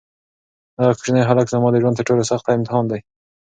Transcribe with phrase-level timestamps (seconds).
[0.79, 2.99] دغه کوچنی هلک زما د ژوند تر ټولو سخت امتحان دی.